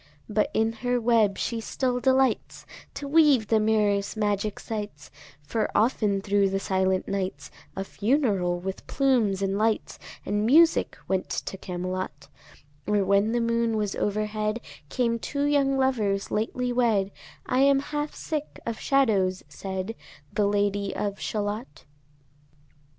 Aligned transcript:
But 0.27 0.49
in 0.55 0.71
her 0.81 0.99
web 0.99 1.37
she 1.37 1.61
still 1.61 1.99
delights 1.99 2.65
To 2.95 3.07
weave 3.07 3.49
the 3.49 3.59
mirror's 3.59 4.17
magic 4.17 4.59
sights, 4.59 5.11
For 5.43 5.69
often 5.75 6.21
thro' 6.23 6.47
the 6.47 6.59
silent 6.59 7.07
nights 7.07 7.51
A 7.75 7.83
funeral, 7.83 8.59
with 8.59 8.87
plumes 8.87 9.43
and 9.43 9.59
lights 9.59 9.99
And 10.25 10.43
music, 10.43 10.97
went 11.07 11.29
to 11.29 11.55
Camelot: 11.55 12.29
Or 12.87 13.03
when 13.05 13.31
the 13.31 13.39
moon 13.41 13.77
was 13.77 13.95
overhead, 13.95 14.59
Came 14.89 15.19
two 15.19 15.43
young 15.43 15.77
lovers 15.77 16.31
lately 16.31 16.73
wed; 16.73 17.11
"I 17.45 17.59
am 17.59 17.77
half 17.79 18.15
sick 18.15 18.59
of 18.65 18.79
shadows," 18.79 19.43
said 19.49 19.93
The 20.33 20.47
Lady 20.47 20.95
of 20.95 21.19
Shalott. 21.19 21.85